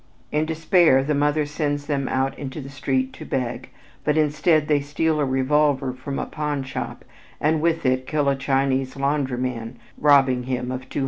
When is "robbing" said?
9.99-10.45